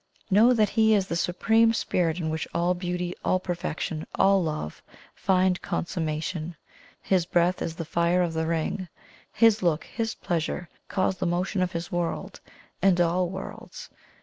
Know 0.31 0.51
that 0.53 0.69
He 0.69 0.95
is 0.95 1.05
the 1.05 1.15
Supreme 1.15 1.73
Spirit 1.73 2.17
in 2.19 2.31
which 2.31 2.47
all 2.55 2.73
Beauty, 2.73 3.13
all 3.23 3.39
Perfection, 3.39 4.07
all 4.15 4.41
Love, 4.43 4.81
find 5.13 5.61
consummation. 5.61 6.55
His 7.03 7.27
breath 7.27 7.61
is 7.61 7.75
the 7.75 7.85
fire 7.85 8.23
of 8.23 8.33
the 8.33 8.47
Ring; 8.47 8.87
His 9.31 9.61
look, 9.61 9.83
His 9.83 10.15
pleasure, 10.15 10.67
cause 10.87 11.17
the 11.19 11.27
motion 11.27 11.61
of 11.61 11.73
His 11.73 11.91
World 11.91 12.39
and 12.81 12.99
all 12.99 13.29
worlds. 13.29 13.91